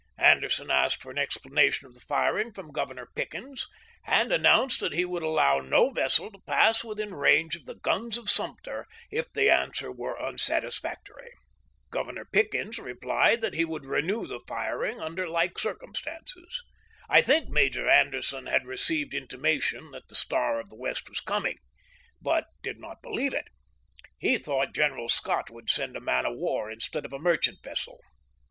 Ander 0.17 0.49
son 0.49 0.71
asked 0.71 0.99
for 1.03 1.11
an 1.11 1.19
explanation 1.19 1.85
of 1.85 1.93
the 1.93 1.99
firing 1.99 2.51
from 2.53 2.71
Governor 2.71 3.09
Pickens, 3.13 3.67
and 4.07 4.31
announced 4.33 4.79
that 4.79 4.95
he 4.95 5.05
would 5.05 5.21
allow 5.21 5.59
no 5.59 5.91
vessel 5.91 6.31
to 6.31 6.39
pass 6.47 6.83
within 6.83 7.13
range 7.13 7.55
of 7.55 7.67
the 7.67 7.75
guns 7.75 8.17
of 8.17 8.25
Suinter 8.27 8.85
if 9.11 9.31
the 9.33 9.47
answer 9.51 9.91
was 9.91 10.17
unsatisfactory. 10.19 11.29
Governor 11.91 12.25
Pickens 12.25 12.79
replied 12.79 13.41
that 13.41 13.53
he 13.53 13.63
would 13.63 13.85
renew 13.85 14.25
the 14.25 14.39
firing 14.47 14.99
under 14.99 15.27
like 15.29 15.59
circumstances. 15.59 16.63
I 17.07 17.21
think 17.21 17.49
Major 17.49 17.87
Anderson 17.87 18.47
had 18.47 18.65
received 18.65 19.13
an 19.13 19.21
intimation 19.21 19.91
that 19.91 20.07
the 20.07 20.15
Star 20.15 20.59
of 20.59 20.69
the 20.69 20.77
West 20.79 21.07
was 21.09 21.19
coming, 21.19 21.59
but 22.19 22.45
did 22.63 22.79
not 22.79 23.03
believe 23.03 23.35
it. 23.35 23.45
He 24.17 24.39
thought 24.39 24.73
General 24.73 25.09
Scott 25.09 25.51
would 25.51 25.69
send 25.69 25.95
a 25.95 26.01
man 26.01 26.25
of 26.25 26.37
war 26.37 26.71
instead 26.71 27.05
of 27.05 27.13
a 27.13 27.19
merchant 27.19 27.59
vessel. 27.63 27.99